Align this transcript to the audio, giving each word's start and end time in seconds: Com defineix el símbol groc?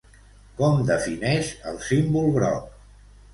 Com 0.61 0.79
defineix 0.87 1.51
el 1.73 1.77
símbol 1.89 2.33
groc? 2.39 2.75